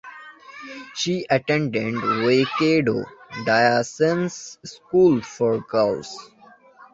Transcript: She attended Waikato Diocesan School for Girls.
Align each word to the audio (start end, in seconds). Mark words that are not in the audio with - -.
She 0.95 1.27
attended 1.29 1.93
Waikato 1.93 3.05
Diocesan 3.45 4.29
School 4.31 5.21
for 5.21 5.59
Girls. 5.59 6.17